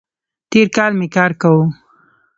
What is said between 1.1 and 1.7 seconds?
کار کاوو